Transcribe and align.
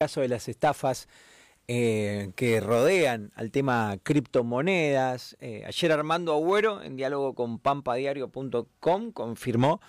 caso 0.00 0.20
de 0.20 0.28
las 0.28 0.46
estafas 0.48 1.08
eh, 1.66 2.30
que 2.36 2.60
rodean 2.60 3.32
al 3.34 3.50
tema 3.50 3.98
criptomonedas. 4.04 5.36
Eh, 5.40 5.64
ayer 5.66 5.90
Armando 5.90 6.32
Agüero, 6.32 6.84
en 6.84 6.94
diálogo 6.94 7.34
con 7.34 7.58
pampadiario.com, 7.58 9.10
confirmó 9.10 9.80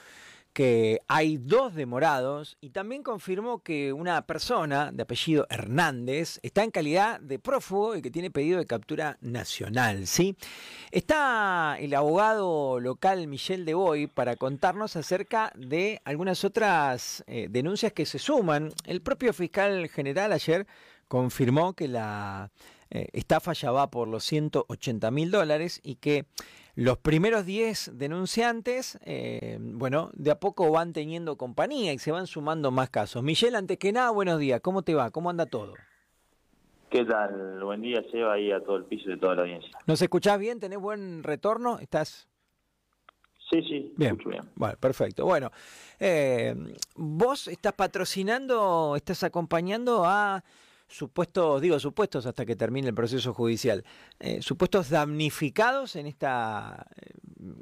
que 0.54 1.02
hay 1.08 1.38
dos 1.38 1.76
demorados 1.76 2.58
y 2.62 2.70
también 2.70 3.04
confirmó 3.04 3.60
que 3.60 3.94
una 3.94 4.22
persona 4.24 4.92
de 4.92 5.04
apellido 5.04 5.46
Hernández 5.50 6.40
está 6.44 6.64
en 6.64 6.72
calidad 6.72 7.20
de 7.20 7.40
prófugo 7.40 7.96
y 7.96 8.02
que 8.02 8.12
tiene 8.12 8.32
pedido 8.32 8.60
de 8.60 8.66
captura 8.66 9.18
nacional. 9.22 10.08
¿sí? 10.08 10.36
Está 10.92 11.78
el 11.80 11.94
abogado 11.94 12.80
local 12.80 13.28
Michel 13.28 13.66
de 13.66 13.74
Boy 13.74 14.08
para 14.08 14.36
contarnos 14.36 14.96
acerca 14.96 15.52
de 15.56 16.02
algunas 16.04 16.44
otras 16.44 17.24
eh, 17.28 17.48
denuncias 17.50 17.94
que 17.94 18.06
se 18.06 18.20
suman. 18.20 18.72
El 18.86 19.02
propio 19.02 19.34
fiscal 19.34 19.88
general 19.90 20.34
ayer 20.34 20.68
confirmó 21.08 21.74
que 21.74 21.88
la 21.88 22.52
eh, 22.92 23.08
estafa 23.14 23.54
ya 23.54 23.72
va 23.72 23.90
por 23.90 24.08
los 24.08 24.24
180 24.24 25.12
mil 25.12 25.32
dólares 25.32 25.80
y 25.84 25.96
que 25.96 26.26
los 26.76 26.98
primeros 26.98 27.46
10 27.46 27.98
denunciantes, 27.98 29.00
eh, 29.04 29.58
bueno, 29.60 30.12
de 30.14 30.32
a 30.32 30.40
poco 30.40 30.72
van 30.72 30.94
teniendo 30.94 31.38
compañía 31.38 31.92
y 31.94 32.00
se 32.00 32.12
van 32.12 32.26
sumando 32.26 32.72
más 32.72 32.90
casos. 32.90 33.22
Michelle, 33.22 33.58
antes 33.58 33.78
que 33.78 33.92
nada, 33.92 34.12
buenos 34.12 34.40
días. 34.40 34.62
¿Cómo 34.62 34.82
te 34.82 34.96
va? 34.96 35.12
¿Cómo 35.12 35.30
anda 35.30 35.46
todo? 35.46 35.74
¿Qué 36.90 37.06
tal? 37.06 37.64
Buen 37.64 37.82
día, 37.82 38.02
Seba, 38.12 38.40
y 38.40 38.52
a 38.52 38.62
todo 38.62 38.78
el 38.78 38.86
piso 38.86 39.10
de 39.10 39.18
toda 39.18 39.36
la 39.36 39.42
audiencia. 39.42 39.70
¿Nos 39.86 40.02
escuchás 40.02 40.40
bien? 40.40 40.60
¿Tenés 40.60 40.80
buen 40.80 41.24
retorno? 41.24 41.80
¿Estás...? 41.80 42.28
Sí, 43.52 43.62
sí, 43.64 43.94
bien. 43.98 44.18
bien. 44.26 44.44
Bueno, 44.56 44.76
perfecto. 44.80 45.26
Bueno, 45.26 45.52
eh, 46.00 46.56
vos 46.96 47.48
estás 47.48 47.74
patrocinando, 47.74 48.96
estás 48.96 49.24
acompañando 49.24 50.06
a 50.06 50.44
supuestos, 50.90 51.62
digo 51.62 51.80
supuestos 51.80 52.26
hasta 52.26 52.46
que 52.46 52.56
termine 52.56 52.90
el 52.90 52.96
proceso 52.96 53.34
judicial, 53.34 53.84
eh, 54.20 54.42
supuestos 54.42 54.90
damnificados 54.90 55.96
en 55.96 56.08
esta 56.08 56.88
eh, 56.96 57.12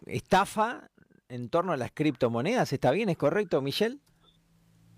estafa 0.08 0.90
en 1.30 1.50
torno 1.50 1.74
a 1.74 1.78
las 1.78 1.92
criptomonedas. 1.92 2.72
¿Está 2.72 2.92
bien? 2.92 3.10
¿Es 3.10 3.18
correcto, 3.18 3.62
Michelle? 3.62 3.98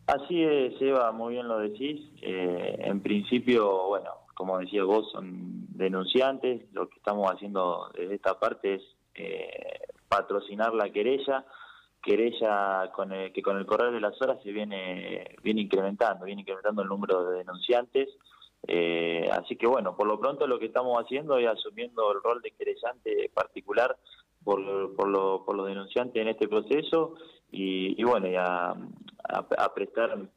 Así 0.06 0.44
es, 0.44 0.80
Eva, 0.82 1.12
muy 1.12 1.34
bien 1.34 1.48
lo 1.48 1.60
decís. 1.60 2.02
Eh, 2.22 2.78
en 2.80 3.02
principio, 3.02 3.88
bueno, 3.88 4.12
como 4.36 4.60
decía 4.60 4.84
vos, 4.84 5.12
son 5.12 5.66
denunciantes. 5.76 6.72
Lo 6.72 6.88
que 6.88 6.98
estamos 6.98 7.30
haciendo 7.32 7.92
desde 7.96 8.16
esta 8.16 8.40
parte 8.40 8.76
es 8.76 8.82
patrocinar 10.08 10.74
la 10.74 10.90
querella 10.92 11.46
querella 12.02 12.92
con 12.94 13.10
que 13.34 13.42
con 13.42 13.58
el 13.58 13.66
correr 13.66 13.92
de 13.92 14.02
las 14.02 14.20
horas 14.22 14.38
se 14.44 14.52
viene, 14.52 15.36
viene 15.44 15.62
incrementando, 15.62 16.26
viene 16.26 16.42
incrementando 16.42 16.82
el 16.82 16.90
número 16.90 17.30
de 17.30 17.40
denunciantes. 17.40 18.10
Eh, 18.68 19.30
así 19.32 19.56
que 19.56 19.68
bueno, 19.68 19.96
por 19.96 20.08
lo 20.08 20.20
pronto 20.20 20.46
lo 20.46 20.60
que 20.60 20.66
estamos 20.66 20.98
haciendo 21.02 21.38
es 21.38 21.48
asumiendo 21.48 22.12
el 22.12 22.22
rol 22.22 22.42
de 22.42 22.52
querellante 22.52 23.32
particular 23.34 23.96
por, 24.44 24.96
por, 24.96 25.08
lo, 25.08 25.46
por 25.46 25.56
los 25.56 25.68
denunciantes 25.68 26.22
en 26.22 26.28
este 26.28 26.48
proceso 26.48 27.16
y, 27.52 28.04
bueno, 28.04 28.28
y 28.28 28.36
a, 28.36 28.76
prestar 29.74 30.30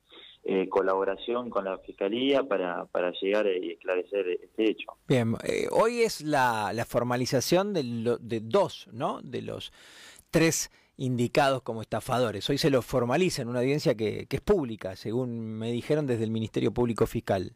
eh, 0.45 0.69
colaboración 0.69 1.51
con 1.51 1.65
la 1.65 1.79
Fiscalía 1.79 2.43
para, 2.45 2.87
para 2.87 3.13
llegar 3.21 3.47
y 3.47 3.73
esclarecer 3.73 4.29
este 4.29 4.71
hecho. 4.71 4.87
Bien, 5.07 5.35
eh, 5.45 5.69
hoy 5.71 6.03
es 6.03 6.23
la, 6.23 6.73
la 6.73 6.85
formalización 6.85 7.73
de, 7.73 8.19
de 8.21 8.41
dos, 8.41 8.89
¿no? 8.93 9.21
De 9.23 9.43
los 9.43 9.73
tres 10.31 10.71
indicados 11.03 11.63
como 11.63 11.83
estafadores. 11.83 12.49
Hoy 12.49 12.59
se 12.59 12.71
los 12.71 12.87
formaliza 12.87 13.43
en 13.43 13.49
una 13.49 13.59
audiencia 13.59 13.97
que, 13.97 14.29
es 14.31 14.41
pública, 14.41 14.95
según 14.95 15.59
me 15.59 15.73
dijeron 15.73 16.07
desde 16.07 16.23
el 16.23 16.31
Ministerio 16.31 16.73
Público 16.73 17.07
Fiscal. 17.07 17.53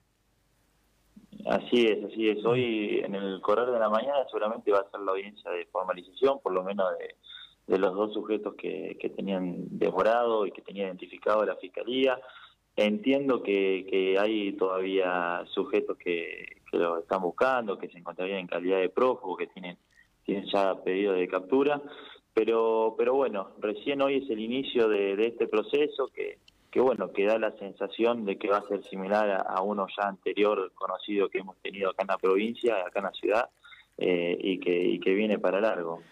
Así 1.47 1.87
es, 1.87 2.05
así 2.05 2.29
es. 2.29 2.45
Hoy 2.45 3.03
en 3.05 3.15
el 3.15 3.41
correr 3.41 3.71
de 3.71 3.79
la 3.79 3.89
mañana 3.89 4.27
seguramente 4.27 4.73
va 4.73 4.81
a 4.81 4.91
ser 4.91 4.99
la 5.01 5.13
audiencia 5.13 5.49
de 5.53 5.65
formalización, 5.67 6.41
por 6.41 6.53
lo 6.53 6.65
menos 6.65 6.89
de, 7.69 7.79
los 7.79 7.95
dos 7.95 8.15
sujetos 8.15 8.55
que, 8.57 8.99
tenían 9.15 9.79
demorado 9.79 10.45
y 10.45 10.51
que 10.51 10.63
tenía 10.63 10.87
identificado 10.87 11.45
la 11.45 11.55
Fiscalía. 11.55 12.19
Entiendo 12.75 13.45
que, 13.45 14.17
hay 14.19 14.55
todavía 14.55 15.45
sujetos 15.55 15.97
que, 15.99 16.63
que, 16.69 16.79
lo 16.79 16.99
están 16.99 17.23
buscando, 17.23 17.79
que 17.79 17.89
se 17.91 17.99
encontrarían 17.99 18.41
en 18.41 18.47
calidad 18.49 18.81
de 18.81 18.89
prófugo, 18.89 19.37
que 19.37 19.47
tienen, 19.47 19.79
tienen 20.25 20.47
ya 20.53 20.75
pedido 20.83 21.13
de 21.13 21.29
captura. 21.29 21.81
Pero, 22.37 22.95
pero 22.99 23.15
bueno, 23.15 23.53
recién 23.61 24.03
hoy 24.03 24.19
es 24.19 24.29
el 24.29 24.41
inicio 24.41 24.91
de, 24.91 25.15
este 25.27 25.49
proceso 25.49 26.09
que, 26.15 26.37
que, 26.71 26.81
bueno, 26.83 27.11
que 27.11 27.25
da 27.25 27.39
la 27.39 27.57
sensación 27.57 28.27
de 28.27 28.37
que 28.37 28.49
va 28.49 28.59
a 28.59 28.69
ser 28.69 28.85
similar 28.85 29.43
a, 29.49 29.63
uno 29.63 29.87
ya 29.99 30.07
anterior 30.07 30.71
conocido 30.75 31.31
que 31.31 31.39
hemos 31.39 31.57
tenido 31.63 31.89
acá 31.89 32.03
en 32.03 32.09
la 32.09 32.19
provincia, 32.19 32.77
acá 32.87 32.99
en 32.99 33.05
la 33.07 33.13
ciudad, 33.13 33.49
eh, 33.97 34.37
y, 34.39 34.61
que, 34.61 35.01
que 35.03 35.15
viene 35.15 35.39
para 35.39 35.63
largo. 35.63 36.03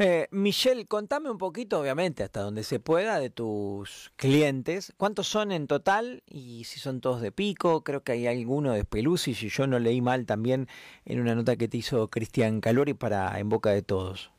Eh, 0.00 0.26
Michelle, 0.32 0.86
contame 0.86 1.30
un 1.30 1.38
poquito, 1.38 1.78
obviamente, 1.78 2.24
hasta 2.24 2.40
donde 2.40 2.64
se 2.64 2.80
pueda, 2.80 3.20
de 3.20 3.30
tus 3.30 4.10
clientes. 4.16 4.92
¿Cuántos 4.96 5.28
son 5.28 5.52
en 5.52 5.68
total? 5.68 6.24
Y 6.26 6.64
si 6.64 6.80
son 6.80 7.00
todos 7.00 7.20
de 7.20 7.30
pico, 7.30 7.84
creo 7.84 8.02
que 8.02 8.10
hay 8.10 8.26
alguno 8.26 8.72
de 8.72 8.84
Pelusi, 8.84 9.34
si 9.34 9.50
yo 9.50 9.68
no 9.68 9.78
leí 9.78 10.00
mal 10.00 10.26
también 10.26 10.66
en 11.04 11.20
una 11.20 11.36
nota 11.36 11.54
que 11.54 11.68
te 11.68 11.76
hizo 11.76 12.08
Cristian 12.08 12.60
Calori 12.60 12.94
para 12.94 13.38
En 13.38 13.48
Boca 13.48 13.70
de 13.70 13.82
Todos. 13.82 14.33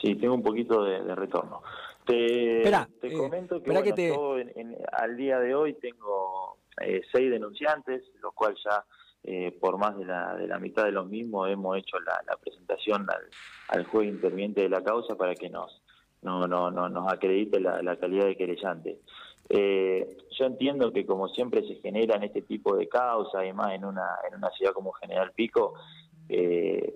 Sí, 0.00 0.14
tengo 0.16 0.34
un 0.34 0.42
poquito 0.42 0.84
de, 0.84 1.14
retorno. 1.14 1.62
Te, 2.04 2.62
te 3.00 3.08
eh, 3.08 3.12
comento 3.16 3.62
que, 3.62 3.70
al 4.92 5.16
día 5.16 5.40
de 5.40 5.54
hoy 5.54 5.74
tengo 5.74 6.58
eh, 6.80 7.00
seis 7.10 7.30
denunciantes, 7.30 8.02
los 8.20 8.32
cuales 8.32 8.58
ya 8.64 8.84
eh, 9.24 9.56
por 9.58 9.76
más 9.78 9.98
de 9.98 10.04
la, 10.04 10.36
de 10.36 10.46
la 10.46 10.58
mitad 10.58 10.84
de 10.84 10.92
los 10.92 11.08
mismos 11.08 11.50
hemos 11.50 11.76
hecho 11.78 11.98
la, 12.00 12.36
presentación 12.36 13.06
al, 13.10 13.22
al, 13.68 13.86
juez 13.86 14.08
interviniente 14.08 14.60
de 14.60 14.68
la 14.68 14.84
causa 14.84 15.16
para 15.16 15.34
que 15.34 15.48
nos 15.48 15.82
no, 16.22 16.46
no, 16.46 16.70
no 16.70 16.88
nos 16.88 17.12
acredite 17.12 17.60
la, 17.60 17.96
calidad 17.96 18.26
de 18.26 18.36
querellante. 18.36 18.98
yo 19.48 20.46
entiendo 20.46 20.92
que 20.92 21.06
como 21.06 21.28
siempre 21.28 21.66
se 21.66 21.76
generan 21.76 22.22
este 22.24 22.42
tipo 22.42 22.76
de 22.76 22.88
causas, 22.88 23.34
además 23.36 23.74
en 23.74 23.84
una, 23.84 24.08
en 24.28 24.36
una 24.36 24.50
ciudad 24.50 24.72
como 24.72 24.92
General 24.92 25.32
Pico, 25.32 25.74
eh, 26.28 26.92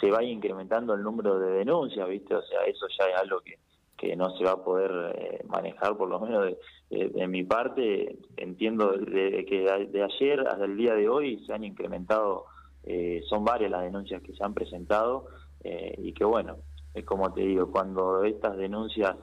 se 0.00 0.10
vaya 0.10 0.28
incrementando 0.28 0.94
el 0.94 1.02
número 1.02 1.38
de 1.38 1.52
denuncias, 1.52 2.08
¿viste? 2.08 2.34
O 2.34 2.42
sea, 2.42 2.64
eso 2.64 2.86
ya 2.98 3.06
es 3.06 3.20
algo 3.20 3.40
que, 3.40 3.58
que 4.02 4.16
no 4.16 4.36
se 4.36 4.42
va 4.42 4.52
a 4.52 4.64
poder 4.64 5.14
eh, 5.16 5.44
manejar, 5.46 5.96
por 5.96 6.08
lo 6.08 6.18
menos 6.18 6.56
de, 6.90 7.28
mi 7.28 7.44
parte. 7.44 8.18
Entiendo 8.36 8.90
de, 8.92 9.46
que 9.48 9.60
de 9.90 10.02
ayer 10.02 10.40
hasta 10.40 10.64
el 10.64 10.76
día 10.76 10.94
de 10.94 11.08
hoy 11.08 11.38
se 11.46 11.54
han 11.54 11.62
incrementado, 11.62 12.46
eh, 12.82 13.22
son 13.28 13.44
varias 13.44 13.70
las 13.70 13.82
denuncias 13.82 14.20
que 14.22 14.34
se 14.34 14.42
han 14.42 14.54
presentado 14.54 15.28
eh, 15.62 15.94
y 15.98 16.12
que 16.14 16.24
bueno, 16.24 16.56
es 16.94 17.04
como 17.04 17.32
te 17.32 17.42
digo, 17.42 17.70
cuando 17.70 18.24
estas 18.24 18.56
denuncias 18.56 19.14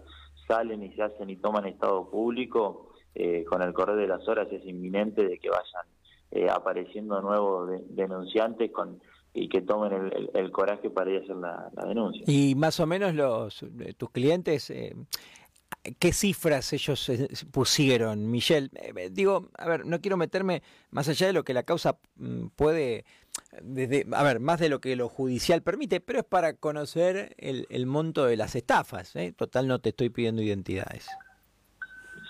salen 0.47 0.81
y 0.81 0.93
se 0.93 1.03
hacen 1.03 1.29
y 1.29 1.35
toman 1.35 1.65
estado 1.65 2.09
público, 2.09 2.85
con 3.49 3.61
el 3.61 3.73
correr 3.73 3.97
de 3.97 4.07
las 4.07 4.25
horas 4.29 4.47
es 4.49 4.65
inminente 4.65 5.27
de 5.27 5.39
que 5.39 5.49
vayan 5.49 6.49
apareciendo 6.55 7.21
nuevos 7.21 7.69
denunciantes 7.89 8.71
con 8.71 9.01
y 9.33 9.49
que 9.49 9.61
tomen 9.61 10.11
el, 10.33 10.51
coraje 10.51 10.89
para 10.89 11.11
ir 11.11 11.17
a 11.17 11.23
hacer 11.23 11.35
la, 11.35 11.71
denuncia. 11.87 12.23
Y 12.27 12.55
más 12.55 12.79
o 12.79 12.87
menos 12.87 13.13
los 13.13 13.63
eh, 13.63 13.93
tus 13.95 14.09
clientes, 14.11 14.69
eh, 14.69 14.95
¿qué 15.99 16.11
cifras 16.13 16.73
ellos 16.73 17.09
eh, 17.09 17.29
pusieron, 17.51 18.29
Michelle? 18.29 18.69
digo, 19.11 19.49
a 19.57 19.67
ver, 19.67 19.85
no 19.85 20.01
quiero 20.01 20.17
meterme 20.17 20.63
más 20.89 21.07
allá 21.09 21.27
de 21.27 21.33
lo 21.33 21.43
que 21.43 21.53
la 21.53 21.63
causa 21.63 21.97
mm, 22.15 22.47
puede, 22.55 23.05
desde, 23.61 24.05
a 24.11 24.23
ver, 24.23 24.39
más 24.39 24.59
de 24.59 24.69
lo 24.69 24.79
que 24.81 24.95
lo 24.95 25.09
judicial 25.09 25.61
permite, 25.61 26.01
pero 26.01 26.19
es 26.19 26.25
para 26.25 26.53
conocer 26.53 27.35
el, 27.37 27.67
el 27.69 27.85
monto 27.85 28.25
de 28.25 28.37
las 28.37 28.55
estafas. 28.55 29.13
Total, 29.35 29.67
no 29.67 29.79
te 29.79 29.89
estoy 29.89 30.09
pidiendo 30.09 30.41
identidades. 30.41 31.07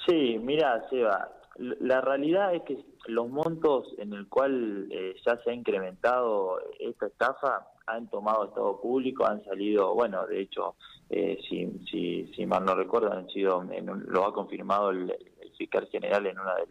Sí, 0.05 0.37
mira, 0.41 0.87
Seba, 0.89 1.29
la 1.59 2.01
realidad 2.01 2.55
es 2.55 2.63
que 2.63 2.77
los 3.07 3.29
montos 3.29 3.93
en 3.97 4.13
el 4.13 4.27
cual 4.27 4.87
eh, 4.91 5.15
ya 5.25 5.37
se 5.43 5.51
ha 5.51 5.53
incrementado 5.53 6.59
esta 6.79 7.07
estafa 7.07 7.67
han 7.85 8.09
tomado 8.09 8.45
estado 8.45 8.79
público, 8.79 9.25
han 9.25 9.43
salido, 9.43 9.93
bueno, 9.93 10.25
de 10.27 10.41
hecho, 10.41 10.75
eh, 11.09 11.39
si, 11.49 12.27
si, 12.35 12.45
mal 12.45 12.63
no 12.63 12.75
recuerdo, 12.75 13.11
han 13.11 13.27
sido, 13.29 13.63
lo 13.63 14.25
ha 14.25 14.33
confirmado 14.33 14.91
el, 14.91 15.13
fiscal 15.57 15.89
general 15.91 16.25
en 16.25 16.39
una 16.39 16.55
de, 16.55 16.65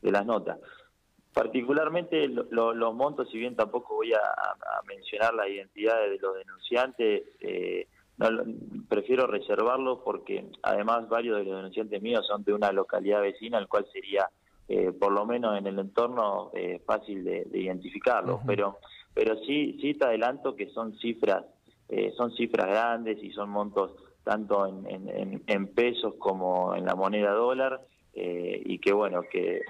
de 0.00 0.10
las 0.10 0.26
notas. 0.26 0.58
Particularmente 1.32 2.28
los 2.28 2.94
montos, 2.94 3.30
si 3.30 3.38
bien 3.38 3.54
tampoco 3.54 3.94
voy 3.94 4.12
a, 4.12 4.20
mencionar 4.86 5.32
la 5.34 5.48
identidad 5.48 6.00
de 6.00 6.18
los 6.18 6.34
denunciantes, 6.34 7.22
eh, 7.40 7.86
no, 8.18 8.28
prefiero 8.88 9.26
reservarlo 9.26 10.02
porque 10.04 10.44
además 10.62 11.08
varios 11.08 11.38
de 11.38 11.44
los 11.44 11.56
denunciantes 11.56 12.02
míos 12.02 12.26
son 12.26 12.44
de 12.44 12.52
una 12.52 12.72
localidad 12.72 13.22
vecina, 13.22 13.58
el 13.58 13.68
cual 13.68 13.86
sería 13.92 14.28
eh, 14.68 14.92
por 14.92 15.12
lo 15.12 15.26
menos 15.26 15.58
en 15.58 15.66
el 15.66 15.78
entorno 15.78 16.50
eh, 16.54 16.80
fácil 16.86 17.24
de, 17.24 17.46
identificarlo. 17.52 18.40
Pero 18.46 18.78
pero 19.14 19.36
sí 19.44 19.78
sí 19.80 19.94
te 19.94 20.06
adelanto 20.06 20.56
que 20.56 20.70
son 20.70 20.96
cifras 20.98 21.44
eh, 21.88 22.12
son 22.16 22.32
cifras 22.32 22.66
grandes 22.66 23.22
y 23.22 23.30
son 23.32 23.50
montos 23.50 23.92
tanto 24.24 24.66
en, 24.66 25.42
en, 25.46 25.66
pesos 25.74 26.14
como 26.16 26.76
en 26.76 26.86
la 26.86 26.94
moneda 26.94 27.32
dólar 27.32 27.80
y 28.14 28.78
que 28.78 28.92
bueno 28.92 29.22
que, 29.22 29.62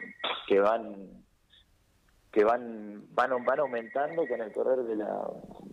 que 0.47 0.61
van 0.61 1.22
que 2.32 2.44
van, 2.44 3.05
van, 3.14 3.44
van 3.44 3.61
aumentando 3.61 4.26
con 4.26 4.40
el 4.40 4.50
correr 4.52 4.84
de, 4.84 4.96
la, 4.96 5.23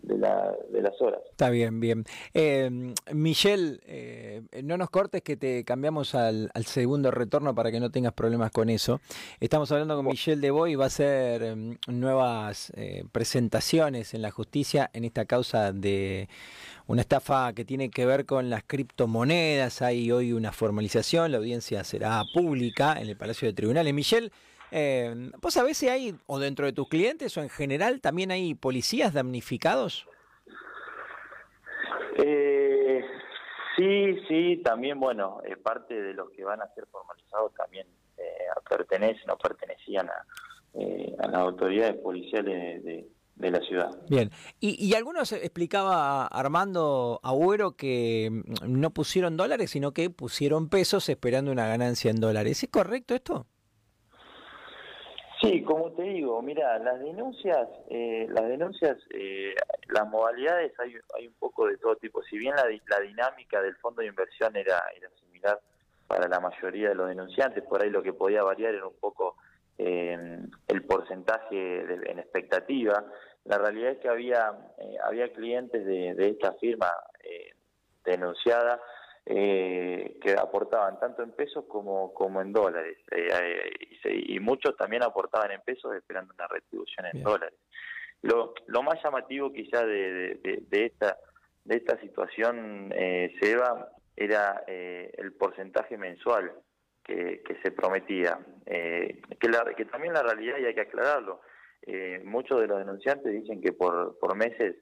de, 0.02 0.18
la, 0.18 0.54
de 0.70 0.82
las 0.82 1.02
horas. 1.02 1.22
Está 1.32 1.50
bien, 1.50 1.80
bien. 1.80 2.04
Eh, 2.34 2.94
Michelle, 3.14 3.80
eh, 3.86 4.44
no 4.64 4.78
nos 4.78 4.90
cortes 4.90 5.22
que 5.22 5.38
te 5.38 5.64
cambiamos 5.64 6.16
al, 6.16 6.52
al, 6.54 6.66
segundo 6.66 7.12
retorno 7.12 7.56
para 7.56 7.72
que 7.72 7.80
no 7.80 7.92
tengas 7.92 8.12
problemas 8.12 8.52
con 8.52 8.70
eso. 8.70 9.00
Estamos 9.40 9.72
hablando 9.72 9.96
con 9.96 10.06
Michelle 10.06 10.42
de 10.42 10.52
Boy, 10.52 10.76
va 10.76 10.84
a 10.84 10.88
hacer 10.88 11.44
em, 11.44 11.78
nuevas 11.88 12.74
eh, 12.76 13.06
presentaciones 13.10 14.14
en 14.14 14.22
la 14.22 14.32
justicia 14.32 14.90
en 14.92 15.06
esta 15.06 15.24
causa 15.24 15.72
de 15.72 16.28
una 16.88 17.02
estafa 17.02 17.54
que 17.54 17.64
tiene 17.64 17.90
que 17.90 18.06
ver 18.06 18.26
con 18.26 18.50
las 18.50 18.64
criptomonedas. 18.64 19.82
Hay 19.82 20.12
hoy 20.12 20.34
una 20.34 20.52
formalización, 20.52 21.32
la 21.32 21.38
audiencia 21.38 21.86
será 21.86 22.22
pública 22.34 23.00
en 23.00 23.08
el 23.08 23.16
Palacio 23.16 23.48
de 23.48 23.54
Tribunales. 23.54 23.94
Michelle, 23.94 24.30
eh, 24.72 25.32
¿Vos 25.42 25.54
sabés 25.54 25.78
si 25.78 25.90
hay, 25.90 26.16
o 26.26 26.40
dentro 26.40 26.66
de 26.66 26.74
tus 26.74 26.88
clientes, 26.88 27.36
o 27.38 27.42
en 27.42 27.50
general, 27.50 28.02
también 28.02 28.32
hay 28.32 28.56
policías 28.56 29.14
damnificados? 29.14 30.08
Eh, 32.18 33.04
sí, 33.78 34.20
sí, 34.28 34.62
también, 34.64 35.00
bueno, 35.00 35.40
eh, 35.46 35.56
parte 35.56 36.02
de 36.02 36.14
los 36.14 36.30
que 36.32 36.44
van 36.44 36.62
a 36.62 36.68
ser 36.74 36.86
formalizados 36.88 37.54
también 37.54 37.88
eh, 38.18 38.24
pertenecen 38.70 39.30
o 39.30 39.38
pertenecían 39.38 40.10
a, 40.10 40.26
eh, 40.74 41.16
a 41.20 41.28
las 41.28 41.42
autoridades 41.42 41.96
policiales 41.98 42.84
de, 42.84 43.08
de 43.36 43.52
la 43.52 43.60
ciudad. 43.62 43.90
Bien, 44.10 44.30
y, 44.60 44.86
y, 44.86 44.94
algunos 44.96 45.32
explicaba 45.32 46.28
Armando 46.28 47.20
Agüero 47.24 47.76
que 47.76 48.30
mm, 48.32 48.80
no 48.80 48.92
pusieron 48.92 49.38
dólares, 49.38 49.72
sino 49.72 49.94
que 49.94 50.10
pusieron 50.10 50.70
pesos 50.70 51.08
esperando 51.10 51.52
una 51.52 51.68
ganancia 51.68 52.12
en 52.12 52.20
dólares. 52.20 52.64
¿Es 52.64 52.70
correcto 52.70 53.16
esto? 53.16 53.48
Sí, 55.42 55.64
como 55.64 55.92
te 55.94 56.04
digo, 56.04 56.42
mira, 56.42 56.78
las 56.80 57.00
denuncias, 57.00 57.70
eh, 57.90 58.28
las 58.30 58.46
denuncias, 58.48 58.98
eh, 59.12 59.56
las 59.88 60.08
modalidades 60.10 60.78
hay, 60.80 60.96
hay 61.18 61.28
un 61.28 61.34
poco 61.36 61.66
de 61.68 61.78
todo 61.78 61.96
tipo. 61.96 62.22
Si 62.24 62.38
bien 62.38 62.56
la, 62.56 62.66
la 62.66 63.00
dinámica 63.00 63.62
del 63.62 63.76
fondo 63.78 64.02
de 64.02 64.08
inversión 64.08 64.56
era, 64.58 64.82
era 64.98 65.10
similar 65.22 65.60
para 66.08 66.28
la 66.28 66.42
mayoría 66.42 66.90
de 66.90 66.96
los 66.96 67.08
denunciantes, 67.08 67.64
por 67.64 67.82
ahí 67.82 67.90
lo 67.90 68.04
que 68.04 68.12
podía 68.12 68.44
variar 68.44 68.74
era 68.76 68.88
un 68.88 69.00
poco 69.00 69.38
eh, 69.78 70.40
el 70.68 70.84
porcentaje 70.84 71.56
de, 71.56 72.12
en 72.12 72.20
expectativa. 72.20 73.06
La 73.46 73.58
realidad 73.58 73.92
es 73.92 74.00
que 74.00 74.10
había 74.10 74.52
eh, 74.78 74.98
había 75.06 75.32
clientes 75.32 75.86
de, 75.86 76.16
de 76.16 76.30
esta 76.30 76.54
firma 76.56 76.92
eh, 77.24 77.54
denunciada 78.04 78.82
eh, 79.32 80.18
que 80.22 80.32
aportaban 80.34 81.00
tanto 81.00 81.22
en 81.22 81.32
pesos 81.32 81.66
como, 81.68 82.12
como 82.14 82.42
en 82.42 82.52
dólares. 82.52 82.98
Eh, 83.12 83.28
eh, 83.32 83.72
y, 84.06 84.36
y, 84.36 84.40
muchos 84.40 84.76
también 84.76 85.04
aportaban 85.04 85.52
en 85.52 85.62
pesos 85.62 85.96
esperando 85.96 86.34
una 86.34 86.48
retribución 86.48 87.06
en 87.06 87.12
Bien. 87.14 87.24
dólares. 87.24 87.60
Lo, 88.24 88.56
lo 88.66 88.82
más 88.82 89.02
llamativo 89.04 89.54
quizá 89.54 89.86
de, 89.86 90.36
de, 90.44 90.64
de 90.68 90.86
esta 90.86 91.16
de 91.64 91.78
esta 91.78 92.00
situación, 92.02 92.92
eh, 92.96 93.36
Seba, 93.40 93.90
era 94.16 94.64
eh, 94.66 95.12
el 95.20 95.34
porcentaje 95.34 95.98
mensual 95.98 96.52
que, 97.04 97.44
que 97.44 97.62
se 97.62 97.72
prometía. 97.72 98.40
Eh, 98.66 99.22
que, 99.40 99.50
la, 99.50 99.64
que 99.76 99.86
también 99.86 100.14
la 100.14 100.24
realidad, 100.24 100.58
y 100.58 100.66
hay 100.66 100.74
que 100.74 100.82
aclararlo, 100.82 101.42
muchos 102.24 102.60
de 102.60 102.68
los 102.68 102.80
denunciantes 102.80 103.32
dicen 103.32 103.62
que 103.62 103.72
por, 103.72 104.18
por 104.20 104.36
meses 104.36 104.76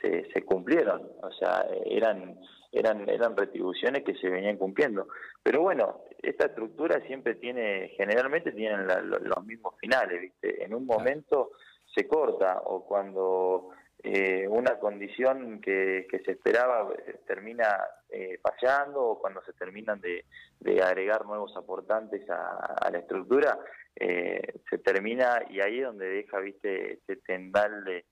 se, 0.00 0.30
se 0.32 0.42
cumplieron, 0.42 1.02
o 1.22 1.32
sea, 1.32 1.66
eran 1.86 2.38
eran 2.72 3.08
eran 3.08 3.36
retribuciones 3.36 4.02
que 4.02 4.14
se 4.16 4.28
venían 4.28 4.56
cumpliendo. 4.56 5.06
Pero 5.42 5.62
bueno, 5.62 6.02
esta 6.20 6.46
estructura 6.46 7.00
siempre 7.06 7.36
tiene, 7.36 7.90
generalmente 7.96 8.52
tienen 8.52 8.86
la, 8.86 9.00
los 9.00 9.44
mismos 9.44 9.74
finales, 9.78 10.20
¿viste? 10.20 10.64
En 10.64 10.74
un 10.74 10.84
momento 10.86 11.52
se 11.94 12.08
corta 12.08 12.60
o 12.64 12.84
cuando 12.84 13.70
eh, 14.02 14.46
una 14.48 14.78
condición 14.78 15.60
que, 15.60 16.06
que 16.10 16.18
se 16.20 16.32
esperaba 16.32 16.92
eh, 17.06 17.20
termina 17.26 17.68
eh, 18.10 18.38
fallando 18.42 19.02
o 19.02 19.18
cuando 19.20 19.42
se 19.42 19.52
terminan 19.52 20.00
de, 20.00 20.24
de 20.60 20.82
agregar 20.82 21.24
nuevos 21.24 21.56
aportantes 21.56 22.28
a, 22.28 22.74
a 22.80 22.90
la 22.90 22.98
estructura, 22.98 23.58
eh, 23.96 24.60
se 24.68 24.78
termina 24.78 25.44
y 25.48 25.60
ahí 25.60 25.78
es 25.78 25.86
donde 25.86 26.06
deja, 26.06 26.40
viste, 26.40 26.94
este 26.94 27.16
tendal 27.16 27.84
de, 27.84 28.04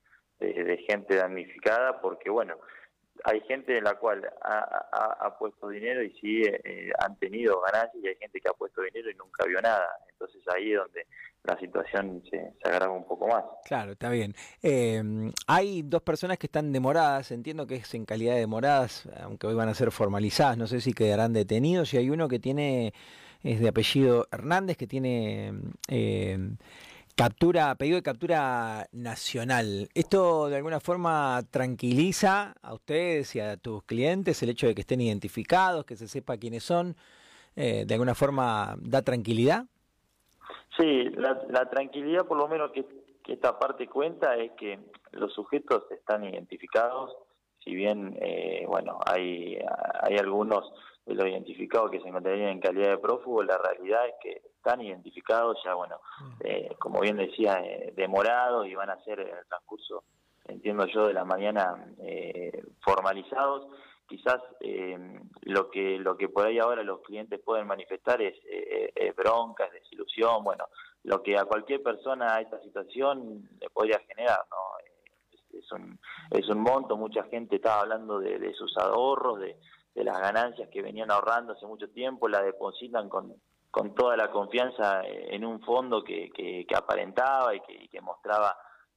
de, 0.43 0.77
gente 0.89 1.17
damnificada 1.17 2.01
porque, 2.01 2.31
bueno, 2.31 2.57
hay 3.25 3.41
gente 3.43 3.79
en 3.79 3.85
la 3.85 3.95
cual 3.95 4.29
ha, 4.43 4.87
ha, 4.93 5.27
ha 5.27 5.39
puesto 5.39 5.69
dinero 5.69 6.03
y 6.03 6.11
sí 6.21 6.43
eh, 6.43 6.91
han 6.99 7.17
tenido 7.19 7.61
ganancias 7.61 8.03
y 8.03 8.09
hay 8.09 8.17
gente 8.17 8.41
que 8.41 8.49
ha 8.49 8.55
puesto 8.55 8.83
dinero 8.83 9.11
y 9.11 9.15
nunca 9.15 9.47
vio 9.47 9.61
nada. 9.61 9.89
Entonces 10.11 10.43
ahí 10.53 10.73
es 10.73 10.79
donde 10.79 11.07
la 11.45 11.59
situación 11.59 12.23
se, 12.31 12.53
se 12.63 12.69
agrava 12.69 12.93
un 12.93 13.07
poco 13.07 13.27
más. 13.27 13.45
Claro, 13.65 13.93
está 13.93 14.09
bien. 14.11 14.35
Eh, 14.63 15.03
hay 15.47 15.83
dos 15.83 16.03
personas 16.03 16.39
que 16.39 16.47
están 16.47 16.73
demoradas, 16.73 17.33
entiendo 17.33 17.67
que 17.67 17.77
es 17.77 17.95
en 17.95 18.05
calidad 18.05 18.35
de 18.35 18.41
demoradas, 18.41 19.09
aunque 19.21 19.47
hoy 19.47 19.55
van 19.55 19.69
a 19.69 19.75
ser 19.75 19.91
formalizadas, 19.91 20.57
no 20.57 20.67
sé 20.67 20.81
si 20.81 20.93
quedarán 20.93 21.33
detenidos, 21.33 21.93
y 21.95 21.99
hay 21.99 22.11
uno 22.11 22.29
que 22.29 22.39
tiene, 22.39 22.93
es 23.43 23.61
de 23.61 23.69
apellido 23.69 24.29
Hernández, 24.31 24.77
que 24.77 24.87
tiene... 24.87 25.53
Eh, 25.89 26.39
Captura, 27.15 27.75
pedido 27.75 27.97
de 27.97 28.03
captura 28.03 28.87
nacional. 28.91 29.89
¿Esto 29.95 30.49
de 30.49 30.57
alguna 30.57 30.81
forma 30.81 31.43
tranquiliza 31.51 32.55
a 32.63 32.73
ustedes 32.73 33.37
y 33.37 33.41
a 33.41 33.59
tus 33.59 33.83
clientes 33.85 34.43
el 34.43 34.49
hecho 34.49 34.67
de 34.67 34.75
que 34.75 34.81
estén 34.81 35.03
identificados, 35.03 35.85
que 35.85 35.95
se 35.97 36.09
sepa 36.09 36.39
quiénes 36.39 36.63
son? 36.63 36.97
Eh, 37.55 37.85
¿De 37.87 37.95
alguna 37.95 38.15
forma 38.15 38.77
da 38.81 39.03
tranquilidad? 39.03 39.67
Sí, 40.79 41.11
la, 41.11 41.43
la 41.51 41.69
tranquilidad 41.69 42.27
por 42.27 42.39
lo 42.39 42.49
menos 42.49 42.73
que, 42.73 42.87
que, 43.23 43.35
esta 43.35 43.59
parte 43.59 43.87
cuenta 43.89 44.35
es 44.37 44.53
que 44.53 44.79
los 45.11 45.35
sujetos 45.35 45.85
están 45.91 46.25
identificados, 46.25 47.15
si 47.63 47.75
bien, 47.75 48.17
eh, 48.23 48.65
bueno, 48.67 48.99
hay, 49.05 49.59
hay 50.01 50.17
algunos 50.17 50.73
de 51.07 51.15
los 51.15 51.27
identificados 51.27 51.91
que 51.91 52.01
se 52.01 52.09
encontrarían 52.09 52.51
en 52.51 52.61
calidad 52.61 52.91
de 52.91 52.99
prófugo, 52.99 53.43
la 53.43 53.59
realidad 53.59 54.07
es 54.07 54.15
que 54.23 54.43
están 54.57 54.81
identificados 54.81 55.59
ya, 55.65 55.75
bueno, 55.75 55.97
mm. 56.21 56.33
eh, 56.45 56.77
como 56.79 57.01
bien 57.01 57.17
decía, 57.17 57.61
eh, 57.65 57.93
demorados 57.97 58.67
y 58.67 58.75
van 58.75 58.91
a 58.91 59.03
ser 59.03 59.21
en 59.21 59.37
el 59.37 59.47
transcurso, 59.47 60.05
entiendo 60.47 60.87
yo, 60.87 61.09
de 61.09 61.15
la 61.15 61.25
mañana 61.25 61.85
eh, 61.99 62.63
formalizados. 62.81 63.67
Quizás 64.07 64.41
eh, 64.61 64.99
lo 65.43 65.71
que 65.71 65.99
lo 65.99 66.17
que 66.19 66.29
por 66.29 66.47
ahí 66.47 66.59
ahora 66.59 66.83
los 66.83 67.01
clientes 67.01 67.41
pueden 67.41 67.67
manifestar 67.67 68.21
es, 68.21 68.35
es 68.45 69.17
bronca, 69.17 69.65
es 69.65 69.73
desilusión, 69.73 70.45
bueno, 70.45 70.67
lo 71.05 71.23
que 71.23 71.39
a 71.39 71.47
cualquier 71.47 71.83
persona 71.83 72.35
a 72.35 72.41
esta 72.43 72.61
situación 72.61 73.49
le 73.59 73.71
podría 73.71 73.99
generar, 74.01 74.41
¿no? 74.51 74.57
Es, 74.85 75.65
es 75.65 75.73
un, 75.73 75.99
es 76.31 76.49
un 76.49 76.61
monto, 76.61 76.97
mucha 76.97 77.25
gente 77.25 77.57
estaba 77.57 77.81
hablando 77.81 78.21
de, 78.21 78.39
de 78.39 78.53
sus 78.53 78.77
ahorros, 78.77 79.41
de, 79.41 79.57
de 79.95 80.05
las 80.05 80.19
ganancias 80.21 80.69
que 80.71 80.83
venían 80.83 81.11
ahorrando 81.11 81.53
hace 81.53 81.67
mucho 81.67 81.89
tiempo, 81.91 82.29
la 82.29 82.43
depositan 82.43 83.09
con, 83.09 83.35
con 83.71 83.95
toda 83.95 84.17
la 84.17 84.31
confianza 84.31 85.03
en 85.05 85.45
un 85.45 85.61
fondo 85.61 86.03
que, 86.03 86.31
que, 86.31 86.67
que 86.67 86.77
aparentaba 86.77 87.55
y 87.55 87.61
que, 87.61 87.85
y 87.85 87.89
que, 87.89 88.01
mostraba 88.01 88.57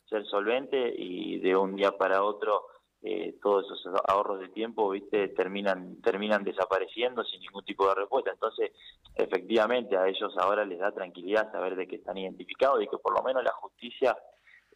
ser 0.10 0.25
solvente 0.25 0.94
y 0.96 1.40
de 1.40 1.56
un 1.56 1.75
día 1.75 1.92
para 1.92 2.24
otro 2.24 2.68
eh, 3.02 3.36
todos 3.42 3.66
esos 3.66 3.94
ahorros 4.08 4.40
de 4.40 4.50
tiempo 4.50 4.90
viste 4.90 5.28
terminan 5.30 6.02
terminan 6.02 6.44
desapareciendo 6.44 7.24
sin 7.24 7.40
ningún 7.40 7.64
tipo 7.64 7.88
de 7.88 7.96
respuesta. 7.96 8.32
Entonces 8.32 8.72
efectivamente 9.16 9.98
a 9.98 10.08
ellos 10.08 10.34
ahora 10.38 10.66
les 10.66 10.80
da 10.80 10.92
tranquilidad 10.92 11.52
saber 11.52 11.75
de 11.75 11.88
que 11.88 11.96
están 11.96 12.18
identificados 12.18 12.82
y 12.84 12.88
que 12.88 12.98
por 12.98 13.14
lo 13.14 13.24
menos 13.24 13.44
la 13.44 13.52
justicia 13.54 14.18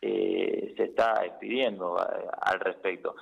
eh, 0.01 0.73
se 0.77 0.83
está 0.83 1.25
expidiendo 1.25 1.99
a, 1.99 2.03
eh, 2.05 2.27
al 2.41 2.59
respecto 2.59 3.15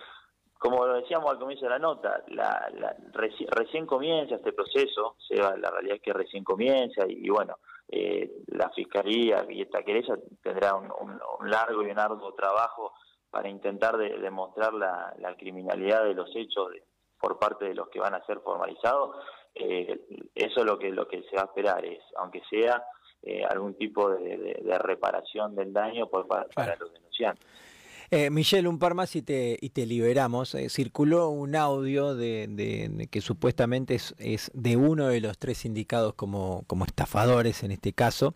como 0.57 0.85
lo 0.85 0.95
decíamos 0.95 1.31
al 1.31 1.39
comienzo 1.39 1.65
de 1.65 1.71
la 1.71 1.79
nota, 1.79 2.23
la, 2.27 2.69
la, 2.73 2.95
reci 3.13 3.45
recién 3.45 3.85
comienza 3.85 4.35
este 4.35 4.53
proceso, 4.53 5.15
la 5.29 5.69
realidad 5.69 5.97
es 5.97 6.01
que 6.01 6.13
recién 6.13 6.43
comienza 6.43 7.05
y, 7.07 7.25
y 7.25 7.29
bueno, 7.29 7.57
eh, 7.89 8.43
la 8.47 8.69
Fiscalía 8.71 9.45
y 9.49 9.61
esta 9.61 9.81
querella 9.83 10.15
tendrá 10.41 10.75
un, 10.75 10.91
un, 10.99 11.19
un, 11.39 11.49
largo 11.49 11.83
y 11.83 11.89
un 11.89 11.99
arduo 11.99 12.33
trabajo 12.33 12.93
para 13.29 13.47
intentar 13.47 13.97
de, 13.97 14.17
demostrar 14.19 14.73
la, 14.73 15.13
la, 15.19 15.35
criminalidad 15.35 16.03
de 16.03 16.13
los 16.13 16.29
hechos 16.35 16.69
de, 16.71 16.83
por 17.19 17.39
parte 17.39 17.65
de 17.65 17.75
los 17.75 17.87
que 17.89 17.99
van 17.99 18.13
a 18.13 18.25
ser 18.25 18.39
formalizados. 18.41 19.15
Eh, 19.55 20.01
eso 20.35 20.59
es 20.59 20.65
lo 20.65 20.77
que, 20.77 20.91
lo 20.91 21.07
que 21.07 21.23
se 21.23 21.35
va 21.35 21.43
a 21.43 21.45
esperar, 21.45 21.85
es 21.85 22.03
aunque 22.17 22.41
sea 22.49 22.83
eh, 23.23 23.43
algún 23.45 23.75
tipo 23.75 24.09
de, 24.09 24.77
reparación 24.79 25.55
del 25.55 25.71
daño 25.71 26.07
por, 26.07 26.27
para, 26.27 26.45
para 26.49 26.75
los 26.75 26.91
denunciantes. 26.91 27.45
Eh, 28.09 28.29
Michelle, 28.29 28.69
un 28.69 28.79
par 28.79 28.93
más 28.93 29.15
y 29.15 29.21
te, 29.21 29.57
y 29.59 29.69
te 29.69 29.85
liberamos. 29.85 30.55
Eh, 30.55 30.69
circuló 30.69 31.29
un 31.29 31.55
audio 31.55 32.15
de, 32.15 33.07
que 33.11 33.21
supuestamente 33.21 33.95
es, 33.95 34.15
es, 34.17 34.49
de 34.53 34.77
uno 34.77 35.07
de 35.07 35.19
los 35.19 35.37
tres 35.37 35.65
indicados 35.65 36.13
como, 36.13 36.63
como 36.67 36.85
estafadores 36.85 37.63
en 37.63 37.71
este 37.71 37.91
caso. 37.91 38.33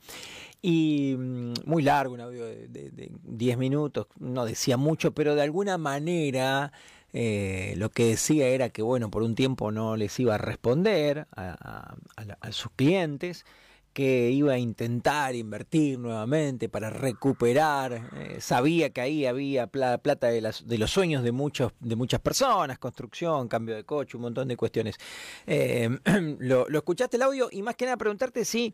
Y 0.62 1.16
mmm, 1.18 1.54
muy 1.66 1.84
largo, 1.84 2.14
un 2.14 2.22
audio 2.22 2.46
de 2.46 3.12
10 3.24 3.58
minutos, 3.58 4.08
no 4.20 4.46
decía 4.46 4.78
mucho, 4.78 5.14
pero 5.14 5.36
de 5.36 5.42
alguna 5.42 5.78
manera 5.78 6.74
eh, 7.14 7.74
lo 7.78 7.90
que 7.90 8.06
decía 8.06 8.48
era 8.48 8.70
que, 8.70 8.82
bueno, 8.82 9.10
por 9.10 9.24
un 9.24 9.36
tiempo 9.36 9.72
no 9.72 9.96
les 9.96 10.20
iba 10.20 10.36
a 10.36 10.38
responder 10.38 11.28
a, 11.36 11.96
a 12.40 12.52
sus 12.52 12.72
clientes 12.76 13.46
que 13.94 14.32
iba 14.32 14.54
a 14.54 14.58
intentar 14.58 15.36
invertir 15.36 16.00
nuevamente 16.00 16.70
para 16.70 16.90
recuperar, 16.90 18.10
eh, 18.16 18.40
sabía 18.40 18.92
que 18.92 19.02
ahí 19.02 19.26
había 19.26 19.68
plata 19.68 20.28
de, 20.28 20.42
las, 20.42 20.68
de 20.68 20.78
los 20.78 20.92
sueños 20.92 21.24
de, 21.24 21.32
muchos, 21.32 21.74
de 21.80 21.96
muchas 21.96 22.22
personas, 22.22 22.80
construcción, 22.80 23.48
cambio 23.48 23.76
de 23.76 23.84
coche, 23.84 24.18
un 24.18 24.24
montón 24.24 24.48
de 24.48 24.58
cuestiones. 24.58 24.96
Eh, 25.48 25.90
lo, 26.40 26.68
escuchaste 26.68 27.18
el 27.18 27.24
audio 27.24 27.50
y 27.52 27.62
más 27.62 27.76
que 27.76 27.86
nada 27.86 27.98
preguntarte 27.98 28.46
si 28.46 28.74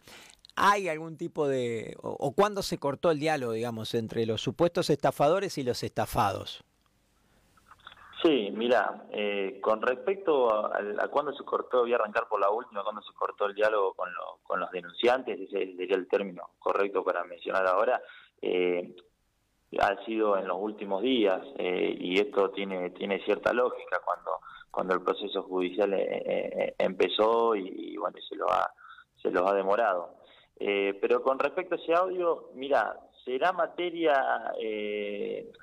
hay 0.56 0.90
algún 0.90 1.18
tipo 1.18 1.48
de, 1.48 1.96
o 2.02 2.32
cuándo 2.34 2.62
se 2.62 2.78
cortó 2.78 3.10
el 3.10 3.20
diálogo, 3.20 3.54
digamos, 3.54 3.94
entre 3.96 4.26
los 4.26 4.42
supuestos 4.42 4.90
estafadores 4.90 5.58
y 5.58 5.64
los 5.64 5.84
estafados. 5.84 6.64
Sí, 8.24 8.50
mira, 8.52 9.06
eh, 9.12 9.60
con 9.62 9.80
respecto 9.82 10.52
a, 10.52 10.78
a, 11.00 11.08
cuándo 11.10 11.34
se 11.34 11.44
cortó, 11.44 11.82
voy 11.82 11.94
a 11.94 11.98
arrancar 11.98 12.28
por 12.28 12.40
la 12.40 12.50
última, 12.50 12.84
cuando 12.84 13.02
se 13.04 13.14
cortó 13.14 13.46
el 13.46 13.54
diálogo 13.54 13.94
con, 13.94 14.10
con 14.42 14.60
los 14.60 14.72
denunciantes, 14.72 15.40
ese 15.40 15.76
sería 15.76 15.96
el 15.96 16.08
término 16.08 16.50
correcto 16.58 17.04
para 17.04 17.24
mencionar 17.26 17.68
ahora, 17.68 18.02
eh, 18.42 18.96
ha 19.80 20.04
sido 20.06 20.36
en 20.38 20.48
los 20.48 20.58
últimos 20.60 21.04
días 21.04 21.42
eh, 21.58 21.96
y 22.00 22.20
esto 22.20 22.50
tiene 22.52 22.90
tiene 22.92 23.24
cierta 23.26 23.52
lógica 23.52 24.00
cuando 24.04 24.40
cuando 24.72 24.94
el 24.94 25.02
proceso 25.02 25.44
judicial 25.44 25.94
empezó 26.78 27.54
y, 27.54 27.98
bueno 27.98 28.18
se 28.28 28.36
lo 28.36 28.50
ha 28.50 28.72
se 29.22 29.30
lo 29.30 29.48
ha 29.48 29.54
demorado. 29.54 30.16
pero 30.58 31.22
con 31.22 31.38
respecto 31.38 31.76
a 31.76 31.78
ese 31.78 31.94
audio, 31.94 32.50
mira, 32.54 32.98
será 33.26 33.52
materia, 33.52 34.54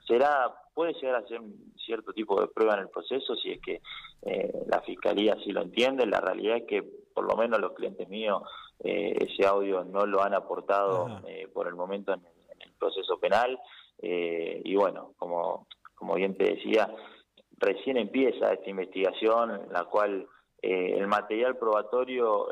será 0.06 0.52
puede 0.74 0.92
llegar 0.94 1.22
a 1.22 1.26
ser 1.26 1.40
un 1.40 1.72
cierto 1.76 2.12
tipo 2.12 2.40
de 2.40 2.48
prueba 2.48 2.74
en 2.74 2.80
el 2.80 2.88
proceso 2.88 3.36
si 3.36 3.52
es 3.52 3.60
que 3.60 3.80
eh, 4.22 4.52
la 4.66 4.80
fiscalía 4.82 5.36
sí 5.44 5.52
lo 5.52 5.62
entiende. 5.62 6.06
La 6.06 6.20
realidad 6.20 6.58
es 6.58 6.64
que 6.64 6.82
por 6.82 7.24
lo 7.24 7.36
menos 7.36 7.60
los 7.60 7.72
clientes 7.72 8.08
míos 8.08 8.42
eh, 8.80 9.14
ese 9.20 9.46
audio 9.46 9.84
no 9.84 10.04
lo 10.04 10.22
han 10.22 10.34
aportado 10.34 11.20
eh, 11.26 11.48
por 11.52 11.68
el 11.68 11.74
momento 11.74 12.12
en 12.12 12.20
el, 12.60 12.72
proceso 12.78 13.18
penal. 13.18 13.58
y 14.02 14.74
bueno, 14.74 15.14
como, 15.16 15.66
como 15.94 16.14
bien 16.16 16.36
te 16.36 16.54
decía, 16.54 16.94
recién 17.56 17.96
empieza 17.96 18.52
esta 18.52 18.68
investigación 18.68 19.52
en 19.52 19.72
la 19.72 19.84
cual 19.84 20.26
el 20.60 21.06
material 21.06 21.56
probatorio 21.56 22.48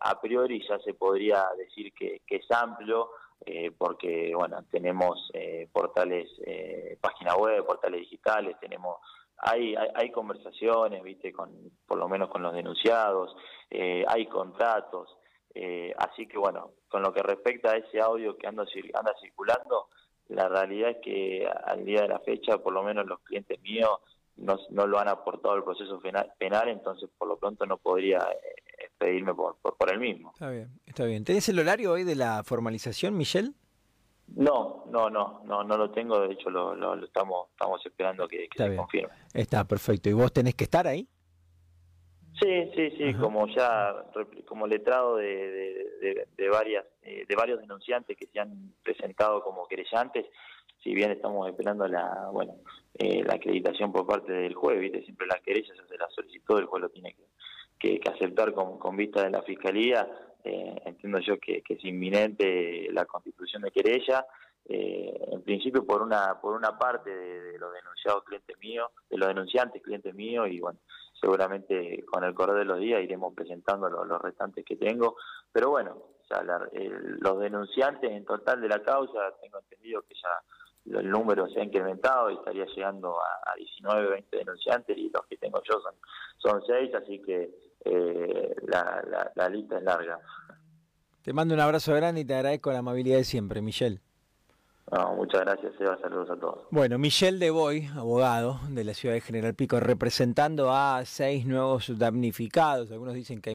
a 0.00 0.20
priori 0.20 0.64
ya 0.66 0.78
se 0.78 0.94
podría 0.94 1.46
decir 1.58 1.92
que 1.92 2.22
es 2.28 2.50
amplio 2.50 3.10
eh, 3.44 3.70
porque 3.76 4.32
bueno 4.34 4.64
tenemos 4.70 5.30
portales 5.70 6.28
eh, 6.46 6.96
página 7.26 7.36
web 7.36 7.64
portales 7.64 8.00
digitales 8.00 8.56
tenemos 8.60 8.96
hay, 9.38 9.74
hay, 9.94 10.10
conversaciones 10.10 11.02
viste 11.02 11.32
con 11.32 11.50
por 11.86 11.98
lo 11.98 12.08
menos 12.08 12.30
con 12.30 12.42
los 12.42 12.54
denunciados 12.54 13.36
hay 13.70 14.26
contratos 14.26 15.16
así 15.98 16.26
que 16.26 16.38
bueno 16.38 16.70
con 16.88 17.02
lo 17.02 17.12
que 17.12 17.22
respecta 17.22 17.72
a 17.72 17.76
ese 17.76 18.00
audio 18.00 18.36
que 18.36 18.46
anda 18.46 18.64
anda 18.94 19.14
circulando 19.20 19.88
la 20.28 20.48
realidad 20.48 20.90
es 20.90 20.96
que 21.02 21.48
al 21.64 21.84
día 21.84 22.02
de 22.02 22.08
la 22.08 22.20
fecha 22.20 22.58
por 22.58 22.72
lo 22.72 22.82
menos 22.82 23.06
los 23.06 23.20
clientes 23.20 23.60
míos 23.60 24.00
no, 24.36 24.58
no 24.70 24.86
lo 24.86 24.98
han 24.98 25.08
aportado 25.08 25.54
al 25.54 25.64
proceso 25.64 25.98
penal, 26.38 26.68
entonces 26.68 27.08
por 27.16 27.26
lo 27.26 27.38
pronto 27.38 27.64
no 27.64 27.78
podría 27.78 28.18
pedirme 28.98 29.34
por, 29.34 29.56
por, 29.56 29.90
el 29.90 29.98
mismo. 29.98 30.32
Está 30.32 30.50
bien, 30.50 30.80
está 30.84 31.04
bien. 31.04 31.24
¿Tenés 31.24 31.48
el 31.48 31.58
horario 31.58 31.92
hoy 31.92 32.04
de 32.04 32.16
la 32.16 32.42
formalización, 32.44 33.16
Michelle? 33.16 33.52
No, 34.28 34.84
no, 34.90 35.08
no, 35.08 35.42
no, 35.44 35.64
no 35.64 35.76
lo 35.76 35.90
tengo. 35.90 36.20
De 36.20 36.32
hecho, 36.32 36.50
lo, 36.50 36.74
lo, 36.74 37.04
estamos, 37.04 37.48
estamos 37.50 37.84
esperando 37.84 38.26
que, 38.26 38.48
se 38.54 38.76
confirme. 38.76 39.12
Está 39.32 39.64
perfecto. 39.64 40.08
¿Y 40.08 40.12
vos 40.12 40.32
tenés 40.32 40.54
que 40.54 40.64
estar 40.64 40.86
ahí? 40.86 41.08
Sí, 42.40 42.70
sí, 42.74 42.90
sí. 42.98 43.14
Como 43.14 43.46
ya, 43.46 43.94
como 44.46 44.66
letrado 44.66 45.16
de, 45.16 45.26
de, 46.00 46.28
de, 46.36 46.48
varias, 46.48 46.84
eh, 47.02 47.24
de 47.26 47.36
varios 47.36 47.60
denunciantes 47.60 48.16
que 48.16 48.26
se 48.26 48.40
han 48.40 48.74
presentado 48.82 49.42
como 49.42 49.66
querellantes. 49.66 50.26
Si 50.82 50.92
bien 50.94 51.10
estamos 51.12 51.48
esperando 51.48 51.88
la, 51.88 52.28
bueno, 52.30 52.56
eh, 52.94 53.22
la 53.24 53.34
acreditación 53.34 53.90
por 53.92 54.06
parte 54.06 54.32
del 54.32 54.54
juez, 54.54 54.78
viste, 54.78 55.02
siempre 55.02 55.26
la 55.26 55.40
querella 55.40 55.74
se 55.74 55.96
la 55.96 56.08
solicitó, 56.10 56.58
el 56.58 56.66
juez 56.66 56.82
lo 56.82 56.88
tiene 56.90 57.14
que 57.14 57.24
que, 57.78 58.00
aceptar 58.10 58.52
con, 58.52 58.78
con, 58.78 58.96
vista 58.96 59.22
de 59.22 59.30
la 59.30 59.42
Fiscalía. 59.42 60.08
Eh, 60.46 60.82
entiendo 60.84 61.18
yo 61.18 61.38
que, 61.40 61.64
es 61.68 61.84
inminente 61.84 62.88
la 62.92 63.04
constitución 63.04 63.62
de 63.62 63.72
querella, 63.72 64.24
eh, 64.64 65.12
en 65.32 65.42
principio 65.42 65.84
por 65.84 66.02
una 66.02 66.40
por 66.40 66.54
una 66.54 66.78
parte 66.78 67.10
de, 67.10 67.58
los 67.58 67.72
denunciados 67.72 68.22
clientes 68.22 68.56
míos, 68.58 68.88
de 69.10 69.18
los 69.18 69.26
denunciantes 69.26 69.82
clientes 69.82 70.14
míos, 70.14 70.46
y 70.48 70.60
bueno, 70.60 70.78
seguramente 71.20 72.04
con 72.04 72.22
el 72.22 72.32
correr 72.32 72.58
de 72.58 72.64
los 72.64 72.78
días 72.78 73.02
iremos 73.02 73.34
presentando 73.34 73.88
los, 73.88 74.22
restantes 74.22 74.64
que 74.64 74.76
tengo, 74.76 75.16
pero 75.50 75.70
bueno, 75.70 76.00
ya 76.30 76.44
los 76.44 77.40
denunciantes 77.40 78.12
en 78.12 78.24
total 78.24 78.60
de 78.60 78.68
la 78.68 78.82
causa, 78.84 79.34
tengo 79.42 79.58
entendido 79.58 80.02
que 80.02 80.14
ya 80.14 81.00
el 81.00 81.10
número 81.10 81.48
se 81.48 81.58
ha 81.58 81.64
incrementado 81.64 82.30
y 82.30 82.34
estaría 82.34 82.66
llegando 82.66 83.20
a, 83.20 83.50
a 83.50 83.56
19, 83.56 84.10
20 84.10 84.36
denunciantes 84.36 84.96
y 84.96 85.10
los 85.10 85.26
que 85.26 85.38
tengo 85.38 85.60
yo 85.64 85.80
son, 85.80 85.94
son 86.38 86.62
6, 86.64 86.94
así 86.94 87.20
que 87.22 87.50
eh, 87.86 88.54
la, 88.66 89.32
la, 89.34 89.48
lista 89.48 89.78
es 89.78 89.84
larga. 89.84 90.18
Te 91.22 91.32
mando 91.32 91.54
un 91.54 91.60
abrazo 91.60 91.94
grande 91.94 92.20
y 92.20 92.24
te 92.24 92.34
agradezco 92.34 92.72
la 92.72 92.78
amabilidad 92.78 93.18
de 93.18 93.24
siempre, 93.24 93.62
Michelle. 93.62 94.00
muchas 95.16 95.40
gracias, 95.42 95.72
Eva. 95.80 95.98
Saludos 96.00 96.30
a 96.30 96.36
todos. 96.36 96.66
Bueno, 96.70 96.98
Michelle 96.98 97.38
de 97.38 97.50
Boy, 97.50 97.88
abogado 97.96 98.60
de 98.68 98.84
la 98.84 98.94
ciudad 98.94 99.14
de 99.14 99.20
General 99.20 99.54
Pico, 99.54 99.80
representando 99.80 100.72
a 100.72 101.04
seis 101.04 101.46
nuevos 101.46 101.98
damnificados. 101.98 102.90
Algunos 102.90 103.14
dicen 103.14 103.40
que 103.40 103.40
hay 103.40 103.44